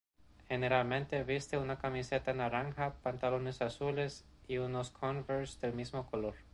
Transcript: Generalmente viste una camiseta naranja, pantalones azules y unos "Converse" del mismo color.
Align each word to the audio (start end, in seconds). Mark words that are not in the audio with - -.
Generalmente 0.49 1.23
viste 1.23 1.59
una 1.59 1.77
camiseta 1.77 2.33
naranja, 2.33 2.95
pantalones 3.03 3.61
azules 3.61 4.25
y 4.47 4.57
unos 4.57 4.89
"Converse" 4.89 5.59
del 5.59 5.75
mismo 5.75 6.09
color. 6.09 6.33